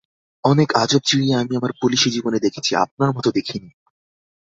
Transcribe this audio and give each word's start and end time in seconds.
অনেক 0.43 0.69
আজব 0.75 1.01
চিড়িয়া 1.05 1.35
আমি 1.39 1.53
আমার 1.55 1.71
পুলিশী 1.81 2.09
জীবনে 2.09 2.39
দেখেছি, 2.39 2.71
আপনার 2.75 3.09
মতো 3.11 3.29
দেখি 3.31 3.57
নি। 3.59 3.69